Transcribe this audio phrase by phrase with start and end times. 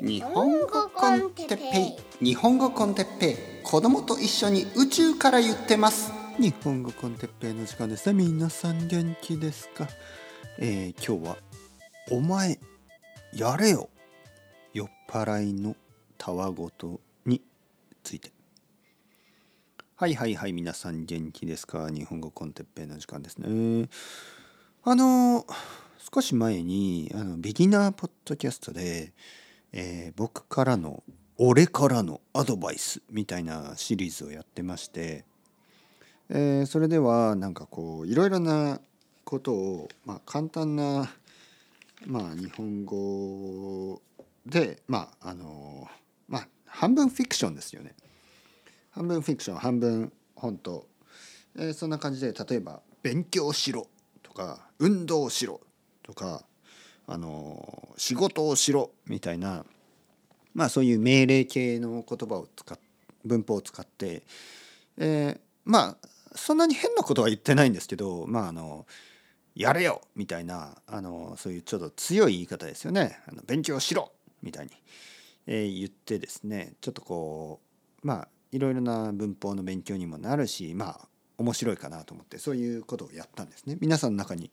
[0.00, 2.24] 日本語コンテッペイ。
[2.24, 3.36] 日本語コンテッペイ。
[3.64, 6.12] 子供と一緒に宇宙から言ってます。
[6.38, 8.24] 日本語コンテッペイの時間ですね。
[8.24, 9.88] 皆さん元気ですか？
[10.58, 11.36] えー、今日は
[12.12, 12.60] お前
[13.34, 13.88] やれよ。
[14.72, 15.74] 酔っ払いの
[16.16, 17.42] たわごとに
[18.04, 18.30] ついて。
[19.96, 21.90] はいはいはい皆さん元気ですか？
[21.90, 23.88] 日本語コンテッペイの時間ですね。
[24.84, 25.44] あの
[26.14, 29.12] 少し前にあのビギナーポッドキャストで
[29.72, 31.02] えー、僕からの
[31.36, 35.24] 俺からのアドバイスみたいなシリーズをやってまして、
[36.30, 38.80] えー、それではなんかこういろいろな
[39.24, 41.10] ことを、まあ、簡単な、
[42.06, 44.02] まあ、日本語
[44.46, 45.86] でまああの
[46.28, 47.94] まあ半分フィクションですよね。
[48.90, 50.86] 半分フィクション半分本当、
[51.56, 53.86] えー、そんな感じで例えば「勉強しろ」
[54.24, 55.60] とか「運動しろ」
[56.02, 56.44] とか
[57.08, 59.64] あの仕事をしろみたいな
[60.54, 62.78] まあそういう命令系の言葉を使っ
[63.24, 64.22] 文法を使って、
[64.98, 68.86] えー、まあそんなに変なことは言ってないんですけどまああの
[69.54, 73.18] やれよみたいなあのそういうちょっと強い言い方ですよね。
[73.26, 74.72] あの勉強しろみたいに、
[75.46, 77.60] えー、言ってですねちょっとこ
[78.04, 83.78] うまあいろいろな文法の勉強にもなるしまあ面白いかなと思ってそういうことをやったんですね。
[83.80, 84.50] 皆さんの中に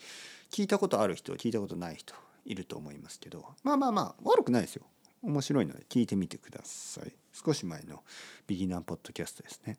[0.51, 2.15] 聞いたことある人聞いたことない人
[2.45, 4.85] いると思いますけどまあまあまあ悪くないですよ。
[5.21, 7.11] 面白いので聞いてみてください。
[7.33, 8.03] 少し前の
[8.47, 9.77] ビギナーポッドキャストですね。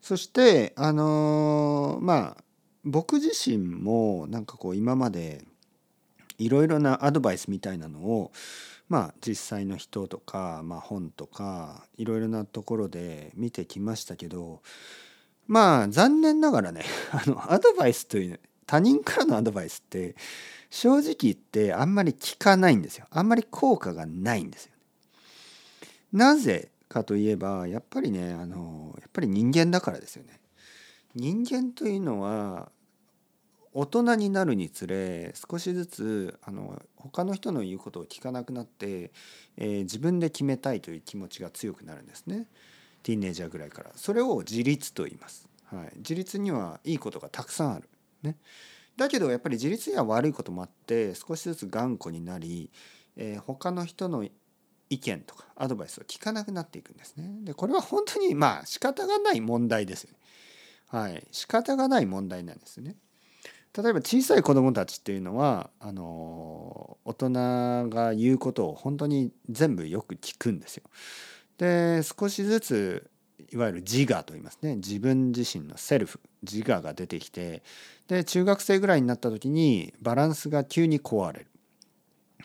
[0.00, 2.44] そしてあのー、まあ
[2.84, 5.44] 僕自身もなんかこう今まで
[6.38, 8.32] いろいろなアドバイスみたいなのを
[8.88, 14.62] まあ実際の人とか、まあ、本とかいろいろなところで見てきましたけど
[15.46, 20.14] まあ残念ながらねあのアドバイスという他人からのアドバイスって
[20.70, 23.06] 正直言ってあんまり効かないんですよ。
[23.10, 24.72] あんまり効果がないんですよ、
[26.12, 30.40] なぜかといえばやっぱりねあのやっぱり人間だからですよね。
[31.14, 32.70] 人間というのは
[33.72, 39.10] 大人になるにつれ少しずつあの他の人の言うことを聞かなくなって、
[39.56, 42.46] えー、自分で決めたいという気持ちが強くなるんですね。
[43.02, 43.90] ティーンエイジャーぐらいから。
[43.94, 47.88] それを自立と言います、はい、自立にはいいことがたくさんある。
[48.22, 48.36] ね。
[48.98, 52.68] だけどやっぱり自立には悪いこともあって少しずつ頑固になり、
[53.16, 54.24] えー、他の人の
[54.90, 57.30] 意見とかアドバイスを聞かなくなっていくんですね。
[57.44, 60.18] でこれは本当にまあ仕方がない問題ですよね。
[60.88, 62.96] はい仕方がない問題なんですね。
[63.72, 67.30] 例えば小さい子どもたちっていうのはあの大人
[67.88, 70.82] が言うことを本当に全部よく聞くんですよ。
[71.58, 73.10] で少しずつ
[73.52, 77.62] いわゆる自我と言いますね自分自身のセルフ自我が出てきて
[78.08, 81.46] で中学生ぐらいになった時にバランスが急に壊れる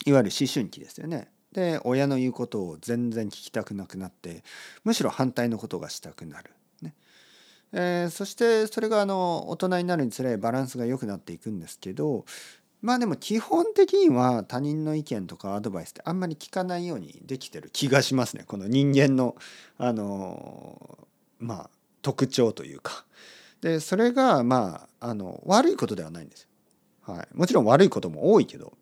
[0.05, 1.27] いわゆる思春期ですよね。
[1.51, 4.43] で親の言うことを全然聞きたくなくなって
[4.83, 6.51] むしろ反対のことがしたくなる。
[6.81, 6.95] ね
[7.71, 12.25] えー、そしてそれがあの大人になるにつれバランスが良くなっていくんですけど
[12.81, 19.35] まあでも基本的には他人の意見とかアドバイスってあんまり聞かないようにできてる気がしますねこの人間の
[19.77, 21.07] あの
[21.39, 21.69] まあ
[22.01, 23.05] 特徴というか
[23.63, 26.49] でそれがまああの悪いことではないんですよ、
[27.13, 28.73] はい、もちろん悪いことも多いけど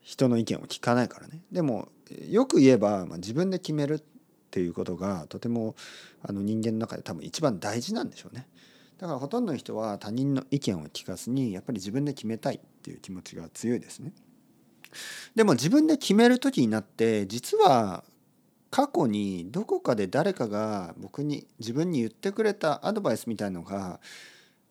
[0.00, 1.88] 人の意見を聞かないからねでも
[2.28, 4.02] よく言えば、まあ、自分で決めるっ
[4.50, 5.74] ていうことがとても
[6.22, 8.48] あの人間の中で多分一番大事なんでしょうね。
[8.96, 14.12] だからほとんどの人は他人の意見を聞かずにやっぱり自分で決めたいっていう気持ちが強いですね。
[15.34, 18.02] でも自分で決める時になって実は
[18.70, 24.00] 過去にどこかで誰かが僕に自分に言ってくれたアドバイスみたいのが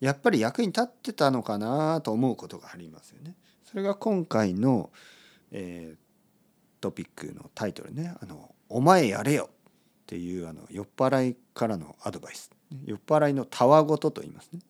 [0.00, 3.34] やっぱり役に立ってたのかなと思うことがありますよね。
[3.64, 4.90] それが今回の、
[5.50, 9.54] えー、トピックのタイトルね「あのお前やれよ」っ
[10.06, 12.50] ていうあの酔っ払いからのアドバイス。
[12.84, 14.60] 酔っ払いのたわごとと言いますね。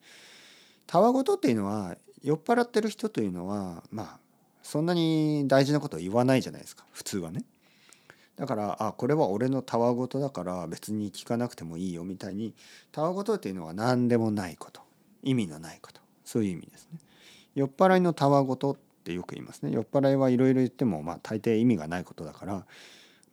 [0.87, 4.19] たわごとっていうのは酔っ払ってる人というのはまあ
[4.63, 7.45] そんなに大事なことは言わないじゃないですか普通はね。
[8.39, 12.53] だからあこれは俺のたわごとだから別に聞かなくてもいいよみたいに
[12.93, 14.81] たわごとっていうのは何でもないこと
[15.21, 16.99] 意味のないことそういう意味ですね。
[17.55, 19.71] 酔っ払いのたわごとってよく言いますね。
[19.71, 22.65] 酔っ払いはいろいろ言ってもまあ大抵意味がないことだから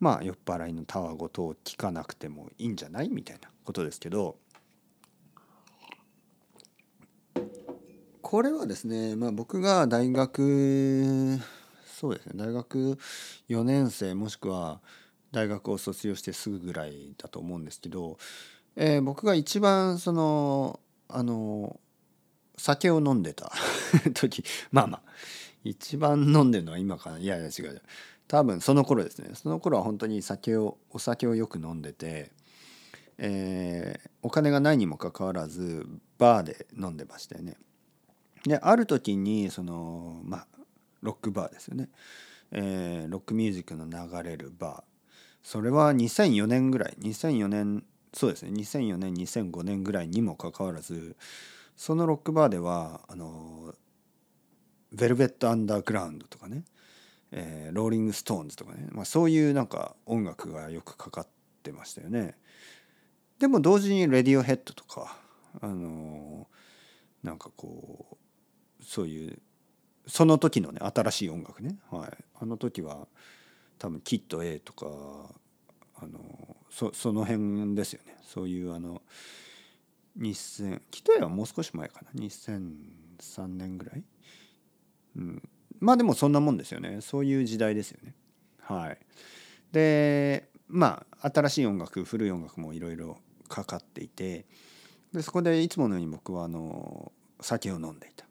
[0.01, 3.09] まあ酔っ払いのたわごとを聞かなくてもいいんじゃない？
[3.09, 4.35] みたいなことですけど
[8.21, 11.39] これはですね、まあ、僕が大学
[11.99, 12.33] そうですね。
[12.35, 12.99] 大学
[13.49, 14.81] 4年生もしくは
[15.31, 18.19] 大学を卒業してすぐぐらいだと思うんですけど、
[18.75, 21.79] えー、僕が一番そのあの
[22.55, 23.51] 酒を飲んでた
[24.13, 25.01] 時まあまあ
[25.63, 27.17] 一番飲んでるのは今かな。
[27.17, 27.81] いやいや違う。
[28.27, 29.31] 多分その頃ですね。
[29.33, 32.31] その頃は本当に酒をお酒をよく飲んでて、
[33.17, 35.87] えー、お金がないにもかかわらず
[36.19, 37.57] バーで飲んでましたよね。
[38.43, 40.56] である時にそのまあ
[41.01, 41.89] ロックバーですよね、
[42.51, 44.83] えー、ロックミュージックの流れるバー。
[45.43, 46.93] それは2004年ぐらい。
[46.99, 47.83] 2004年
[48.13, 48.51] そうですね。
[48.51, 51.15] 2004年2005年ぐらいにもかかわらず
[51.75, 53.75] そのロックバーではあの
[54.91, 56.63] ベルベット・アンダーグラウンドとかね、
[57.31, 61.27] えー、ローリング・ストーンズとかね、まあ、そういうなんか音楽がよくかかっ
[61.61, 62.35] てましたよね。
[63.39, 65.17] でも同時にレディオヘッドとか
[65.61, 66.47] あの
[67.21, 68.17] なんかこ
[68.81, 69.39] うそういう
[70.07, 73.07] その時のね新しい音楽ね、はい、あの時は
[73.77, 74.87] 多分キッド A とか
[75.99, 78.17] あのそその辺ですよね。
[78.23, 79.01] そういうあの
[80.19, 82.21] 2000キッド A はもう少し前かな。
[82.21, 84.03] 2003年ぐらい、
[85.15, 85.49] うん、
[85.79, 87.01] まあでもそんなもんですよね。
[87.01, 88.15] そういう時代ですよね。
[88.61, 88.97] はい。
[89.71, 93.17] でまあ新しい音楽古い音楽もいろいろ
[93.47, 94.45] かかっていて
[95.13, 97.11] でそこでいつものように僕はあの
[97.41, 98.26] 酒を飲んでいた、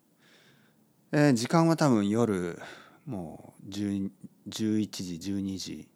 [1.12, 2.60] えー、時間は多分夜
[3.06, 4.10] もう11
[4.48, 5.88] 時12時。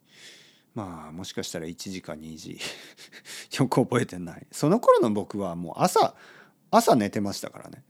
[0.72, 2.58] まあもしかしたら1時か2時。
[3.58, 4.46] よく覚えてない。
[4.52, 6.14] その頃の僕はもう朝
[6.70, 7.84] 朝寝てましたからね。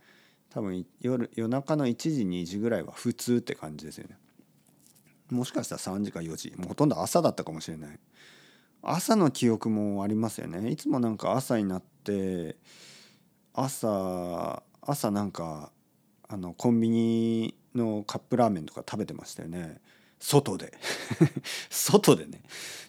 [0.48, 4.18] 多分夜夜中の1時2時ぐらいは普通って感じですよね。
[5.28, 6.54] もしかしたら3時か4時。
[6.56, 8.00] もうほとんど朝だったかもしれない。
[8.82, 10.70] 朝の記憶もありますよね。
[10.70, 12.56] いつもなんか朝になって
[13.52, 15.70] 朝朝なんか
[16.32, 19.80] あのコンビニのカップラーメンとか食べてましたよね。
[20.20, 20.72] 外で。
[21.70, 22.42] 外でね。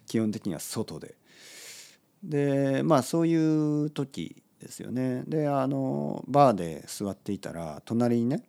[0.05, 1.15] 基本的には外で。
[2.23, 5.23] でまあそういう時ですよね。
[5.25, 8.43] であのバーで座っていたら隣にね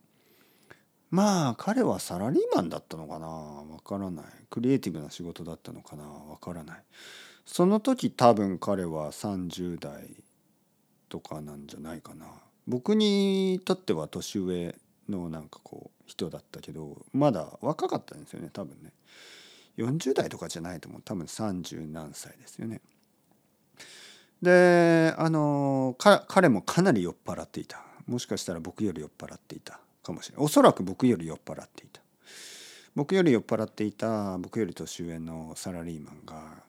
[1.10, 3.26] まあ彼はサラリーマンだったのかな？
[3.28, 4.24] わからない。
[4.50, 6.04] クリエイティブな仕事だったのかな？
[6.04, 6.82] わからない。
[7.46, 10.22] その時多分彼は30代
[11.08, 12.26] とかなんじゃないかな。
[12.66, 14.74] 僕にとっては年上
[15.08, 18.92] のなんかこう人だったけどまだ若かったんですよね多分ね。
[19.78, 21.02] 40代とかじゃないと思う。
[21.02, 22.80] 多分30何歳ですよね。
[24.42, 27.80] であの彼もかなり酔っ払っていた。
[28.06, 30.44] もしかしたら僕より酔っ払っていたかもしれない。
[30.44, 32.02] おそらく僕より酔っ払っていた。
[32.94, 36.62] 僕より酔っ払っていた僕より年上のサラリーマンが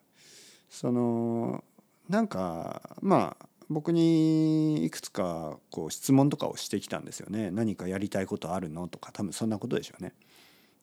[0.69, 1.63] その
[2.07, 10.13] なんかまあ僕にいくつかこう質問とかをしてきたんですよね何かやりたいことあるのとか多分そんなことでしょうね。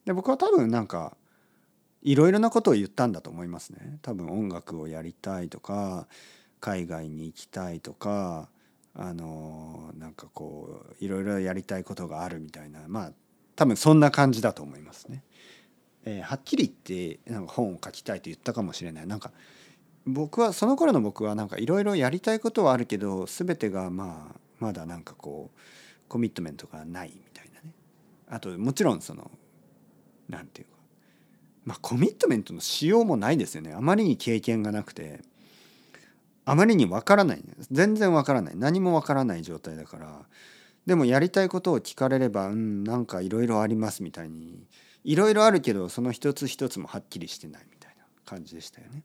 [0.04, 1.16] で僕は多分なんか
[2.02, 3.98] いろいろなことを言ったんだと思いますね。
[4.02, 6.08] 多分音楽をやりたいとか
[6.60, 8.48] 海外に行きたいとか
[8.94, 13.12] あのなんかこういろいろやりたいことがあるみたいなまあ
[13.56, 15.22] 多分そんな感じだと思いますね。
[16.04, 19.06] えー、はっきり言ってなんか本を書きたいと言ったかもしれない。
[19.06, 19.32] なんか
[20.06, 25.58] 僕はその頃の僕はなんかいろいろやりたいことはあるけど全てがまあまだなんかこう
[26.08, 27.74] コミットメントがないみたいなね。
[28.28, 29.30] あともちろんその
[30.28, 30.72] なんていうか
[31.64, 33.72] まあコミットメントのしようもないですよね。
[33.72, 35.20] あまりに経験がなくて
[36.44, 37.44] あまりにわからない。
[37.70, 38.56] 全然わからない。
[38.56, 40.26] 何もわからない状態だから。
[40.86, 44.66] でもやりたいことを聞かれればうんなんかいろいろありますみたいに
[45.04, 49.04] いろいろあるけどその一つ一つもはっきりしてないみたいな感じでしたよね。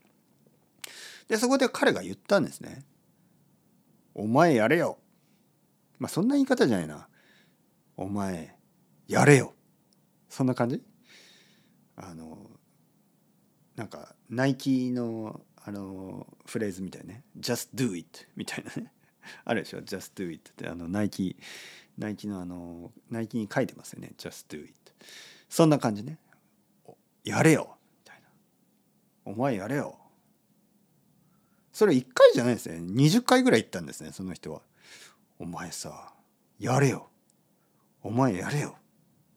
[1.28, 2.86] でそこで彼が言ったんですね。
[4.14, 4.98] お前やれよ。
[6.00, 7.08] まあそんな言い方じゃないな。
[7.98, 8.56] お前
[9.08, 9.54] やれよ。
[10.30, 10.82] そんな感じ？
[11.96, 12.38] あの
[13.76, 18.92] なんかナイキのあのフレーズみたいね「just do it」みたいなね。
[19.44, 20.68] あるでしょ「just do it」って。
[20.68, 21.38] あのナイキ
[21.98, 24.74] ナイキのあのナイキに書いてますよね「just do it」
[25.50, 26.20] そんな感じね。
[27.24, 27.78] やれよ。
[27.98, 28.28] みたいな。
[29.26, 29.98] お前やれよ。
[31.76, 34.62] それ1回じゃないですね20回ぐらい言ったんですねその人は。
[35.40, 36.14] お前さ
[36.58, 37.10] やれよ
[38.02, 38.78] お前やれよ。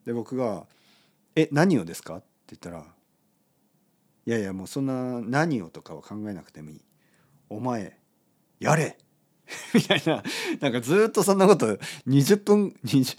[0.06, 0.68] で僕が
[1.34, 2.86] 「え何をですか?」って言ったら
[4.24, 6.80] 「いやいやもうそんな何をとかは考えなくてもいい。
[7.50, 7.98] お前
[8.60, 8.96] やれ!
[9.74, 10.22] 」みたいな
[10.60, 11.66] なんかずっとそんなこと
[12.06, 13.16] 20分 20,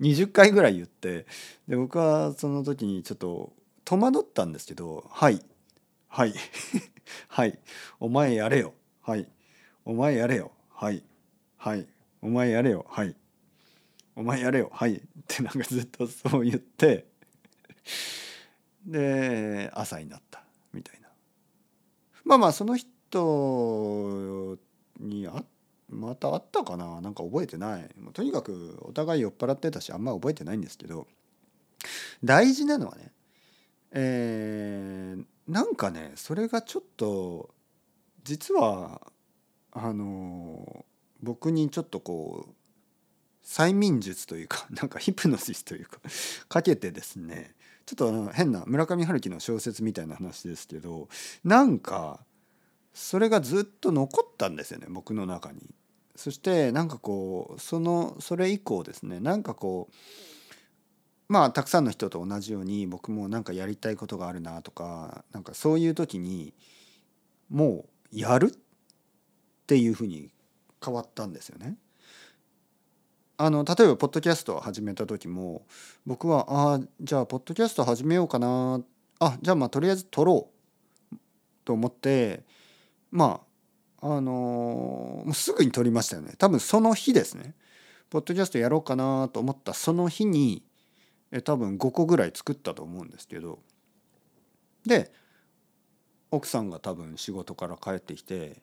[0.00, 1.26] 20回ぐらい言って
[1.66, 3.52] で僕はその時にちょっと
[3.84, 5.44] 戸惑ったんですけど「はい
[6.06, 6.34] はい
[7.28, 7.58] はい。
[8.00, 8.74] お前やれよ。
[9.02, 9.28] はい。
[9.84, 10.52] お前やれよ。
[10.70, 11.02] はい。
[11.56, 11.86] はい。
[12.22, 12.86] お前やれよ。
[12.88, 13.14] はい。
[14.16, 14.70] お前やれよ。
[14.72, 14.94] はい。
[14.94, 17.06] ってなんかずっとそう言って
[18.86, 20.42] で朝になった。
[20.72, 21.08] みたいな。
[22.24, 24.58] まあまあその人
[25.00, 25.44] にあ
[25.88, 27.00] また会ったかな。
[27.00, 27.88] なんか覚えてない。
[28.12, 31.06] とにかくお互い酔っ払ってたしあんま覚えてないんですけど。
[32.22, 33.12] 大事なのはね
[33.92, 35.16] え
[35.48, 37.54] なんかねそれがちょっと
[38.22, 39.00] 実は
[39.72, 40.84] あの
[41.22, 42.54] 僕にちょっとこう
[43.44, 46.00] 催眠術というか なんかヒプノシスというか
[46.48, 47.54] かけてですね
[47.86, 51.08] ちょっと変な村上春樹の小説みたいな話ですけど
[51.44, 52.24] なんか
[52.94, 55.74] それがずっと残ったんですよね僕の中に。
[56.16, 59.94] そしてなんかこうそのそれ以降ですねなんかこう
[61.28, 66.54] まあたくさんの人と同じように僕もなんかやりたいことがあるなとかなんかそういう時に
[67.50, 70.30] もうやるっていうふうに
[70.84, 71.76] 変わったんですよね。
[73.36, 75.66] あの例えばポッドキャストを始めた時も
[76.06, 78.80] 僕はああじゃあポッドキャスト始めようかな
[79.18, 80.50] あじゃあまあとりあえず撮ろ
[81.12, 81.16] う
[81.64, 82.44] と思って
[83.10, 83.40] ま
[84.00, 87.54] ああのー、すぐに撮りましたよね多分その日ですね
[88.08, 90.62] ポッドキャストやろうかなと思ったその日に
[91.34, 93.58] え多分5個ぐらい作ったと思うんですけど
[94.86, 95.12] で
[96.30, 98.62] 奥さんが多分仕事から帰ってきて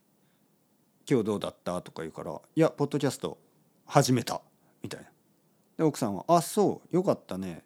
[1.10, 3.38] 「今日どうだった?」とか言うから「いやポッドキャスト
[3.86, 4.42] 始めた」
[4.82, 5.12] みたいな。
[5.78, 7.66] で奥さんは「あそうよかったね」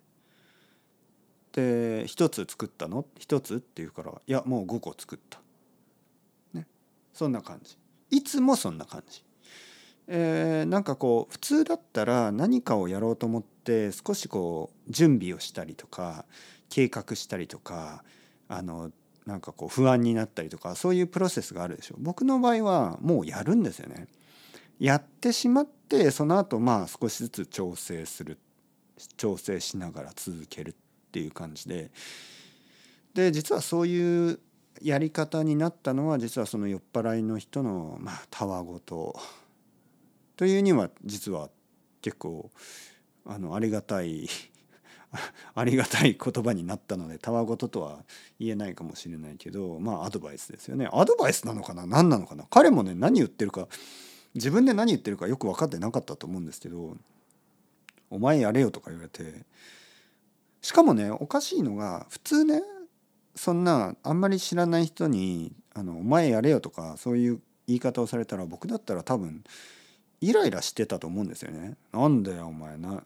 [1.53, 5.39] で「1つ作ったの ?1 つ?」って言うから「いやもう5個作った」
[6.53, 6.65] ね
[7.13, 7.77] そんな感じ
[8.09, 9.23] いつもそんな感じ。
[10.07, 13.54] えー、なんかこう普通だったら何かをやろうと思って
[13.91, 16.25] 少しこう準備をしたりとか
[16.69, 18.03] 計画したりとか
[18.47, 18.91] あの
[19.25, 24.07] なんかこう不安になったりとかそういうプロセスがあるでしょ僕の場合はもうやるんですよね。
[24.79, 28.37] やってしまってその後まあ少しずつ調整する
[29.17, 30.75] 調整しながら続けるっ
[31.11, 31.91] ていう感じで。
[33.13, 34.39] で実はそういう
[34.81, 39.17] やり方になったのは実はその酔っ払いの人のまあたわごと。
[40.35, 41.49] というには実は
[42.01, 42.51] 結構
[43.25, 44.27] あのありがたい
[45.55, 48.03] ありがたい言葉になったのでたわごととは
[48.39, 50.89] 言えないかもしれないけどまあアドバイスですよね。
[50.91, 51.85] アドバイスなのかな？
[51.85, 52.45] 何なのかな？
[52.49, 53.67] 彼もね何言ってるか
[54.33, 56.97] 自分で何言ってるかよく分かってなかったと思うんですけど
[58.11, 59.45] 「お前やれよ」とか言われて
[60.61, 62.61] しかもねおかしいのが普通ね
[63.35, 69.43] そんなあんまり知らない人に「あのお前やれよ」とかそういう言い方をされたら僕だったら多分
[70.21, 71.77] イライラしてたと思うんですよね。
[71.91, 73.03] なんだよお前な。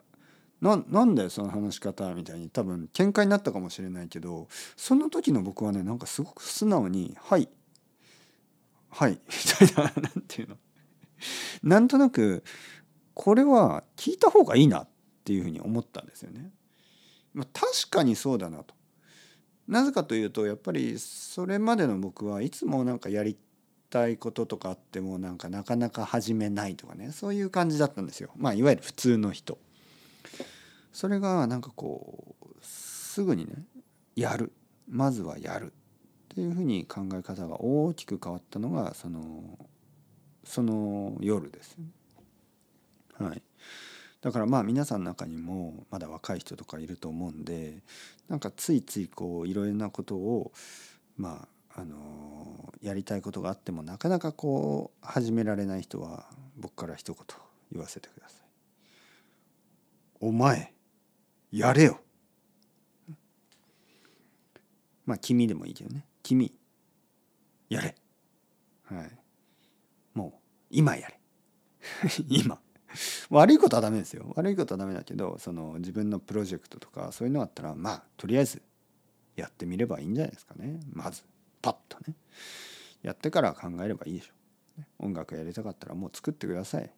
[0.61, 7.49] ななんだよその話し方みたいに多分喧嘩になったかもしれないけどその時の僕はねなんかすごく素直に「はい
[8.89, 9.19] はい」
[9.63, 10.57] みたいな何て言うの
[11.63, 12.43] なんとなく
[13.13, 14.87] これは聞いた方がいいなっ
[15.23, 16.51] ていうふうに思ったんですよね。
[17.33, 18.73] まあ、確かにそうだなと。
[19.67, 23.37] なぜかというとやっぱりそれまでの僕はいつもなんかやり
[23.89, 28.31] たいこととかあってもなんかなかなか始めないとかねそういう感じだったんですよ。
[28.37, 29.59] まあいわゆる普通の人。
[30.91, 33.53] それがなんかこうすぐにね
[34.15, 34.51] やる
[34.89, 35.71] まずはやるっ
[36.29, 39.57] ていうふうに考え方が大きく変わったのがその
[40.43, 41.77] その夜です。
[43.17, 43.41] はい、
[44.21, 47.83] だからまあ皆さんの中にもまだ若い人とかいると思うんで
[48.29, 50.53] なんかついついこういろいろなことを
[51.17, 56.25] まああのやりたいことがあってもなかなかこう始められない人は
[56.57, 57.23] 僕から一言
[57.71, 58.38] 言わせてください。
[60.19, 60.73] お前
[61.51, 61.99] やれよ。
[65.05, 66.05] まあ君でもいいけどね。
[66.21, 66.53] 君
[67.69, 67.95] やれ。
[68.83, 69.11] はい。
[70.13, 71.19] もう今やれ。
[72.27, 72.61] 今。
[73.29, 74.31] 悪いことはダメですよ。
[74.35, 78.61] 悪いことはダメだけどその自分のプロジェクトとかそういうのがあったらまあとりあえず
[79.35, 80.79] やってみればいいんじゃないですかね。
[80.91, 81.23] まず
[81.61, 82.15] パッとね。
[83.01, 84.33] やってから考えればいいでしょ。
[84.99, 86.91] 音楽やりたかったらもう作ってください。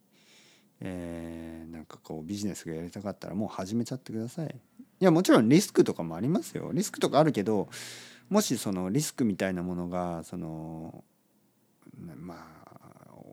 [0.84, 7.68] えー、なんかこうビジネスがやりたかったらもう始めちゃってくださいいやもちろんリスクとかもありますよリスクとかあるけど
[8.28, 11.04] もしそのリスクみたいなものがその
[12.16, 12.62] まあ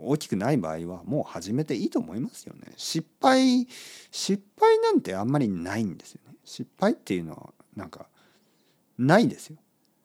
[0.01, 2.71] 大きくない場合はもう始めていいと思いますよね。
[2.77, 3.67] 失敗
[4.11, 6.35] 失敗なんてあんまりないんですよね。
[6.45, 8.07] 失敗っていうのはなんか
[8.97, 9.57] ないですよ。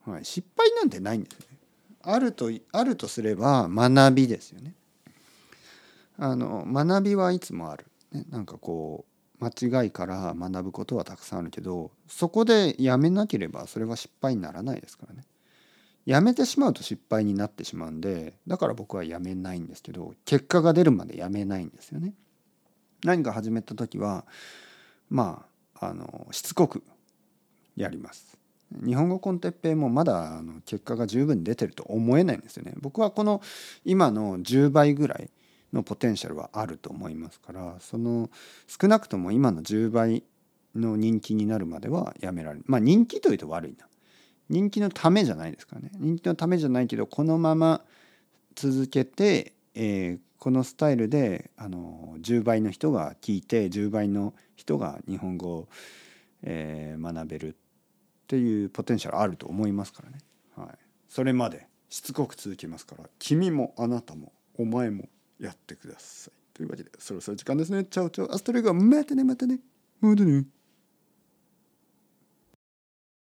[0.04, 1.58] はい、失敗なんてないんですよね。
[2.02, 4.74] あるとあるとすれば学びですよね。
[6.18, 7.86] あの学びはいつもある。
[8.12, 9.04] ね、なんかこ
[9.40, 15.24] う間違いから学ぶことはたくさんあるけどそこでやめなければそれは失敗にならないですからね。
[16.06, 22.14] やめてしまうと失敗になってしまうんでだから僕はやめないんですけど結果が出るまでやめないんですよね。
[23.04, 24.24] 何か始めた時は
[25.10, 25.46] ま
[25.80, 26.82] ああのしつこく
[27.76, 28.38] やります。
[28.84, 32.74] 日本語コンテッペイもまだあの結果が十分出てると思えないんですよね。
[32.80, 33.40] 僕はこの
[33.84, 35.30] 今の10倍ぐらい
[35.74, 38.30] のポテンシャルはあると思いますからその
[38.66, 40.22] 少なくとも今の10倍
[40.74, 43.86] の人気になるまではやめられるまあ人気というと悪いな。
[44.50, 45.90] 人気のためじゃないですからね。
[45.94, 47.82] 人気のためじゃないけどこのまま
[48.54, 55.68] 続けて、えー、このスタイルであの10倍の人が聞いて10倍の人が日本語を、
[56.42, 57.56] えー、学べるっ
[58.26, 60.18] ていうポテンシャルあると思いますからね。
[60.56, 60.68] はい、
[61.08, 66.32] それまでしつこく続きますから君もあなたもお前もやってください。
[66.54, 67.84] というわけでそろそろ時間ですね。
[67.84, 69.60] チャオチャオアストレイガまたねまたね。
[70.00, 70.44] またね。